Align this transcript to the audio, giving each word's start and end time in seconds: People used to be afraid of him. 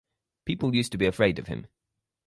People 0.45 0.73
used 0.73 0.91
to 0.93 0.97
be 0.97 1.05
afraid 1.05 1.37
of 1.37 1.45
him. 1.45 1.67